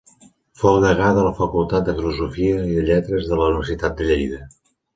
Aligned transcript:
Fou 0.61 0.77
degà 0.85 1.09
de 1.17 1.25
la 1.27 1.33
facultat 1.41 1.85
de 1.91 1.95
filosofia 2.01 2.65
i 2.73 2.81
lletres 2.89 3.31
de 3.33 3.41
la 3.43 3.53
Universitat 3.53 3.97
de 4.03 4.13
Lleida. 4.13 4.45